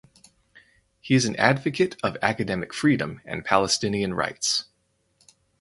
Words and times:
He 0.99 1.13
is 1.13 1.25
an 1.25 1.35
advocate 1.35 1.95
of 2.01 2.17
academic 2.23 2.73
freedom 2.73 3.21
and 3.23 3.45
Palestinian 3.45 4.15
rights. 4.15 4.63